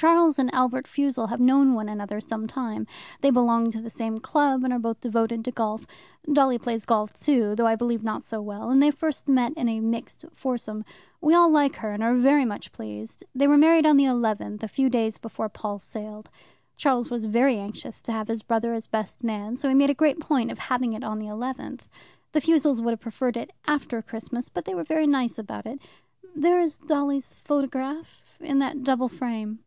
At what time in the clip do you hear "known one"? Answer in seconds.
1.40-1.88